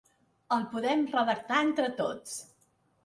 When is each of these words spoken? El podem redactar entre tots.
El 0.55 0.63
podem 0.71 1.05
redactar 1.13 1.61
entre 1.67 1.91
tots. 2.01 2.37